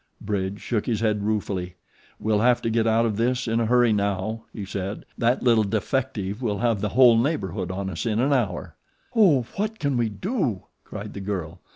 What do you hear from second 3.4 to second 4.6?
in a hurry now,"